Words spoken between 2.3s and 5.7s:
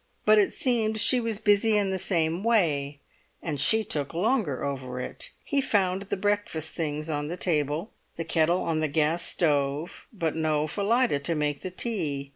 way, and she took longer over it. He